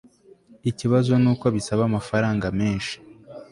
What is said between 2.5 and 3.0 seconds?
menshi